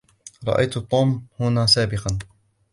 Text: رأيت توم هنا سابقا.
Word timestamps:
رأيت 0.47 0.77
توم 0.77 1.27
هنا 1.39 1.65
سابقا. 1.65 2.19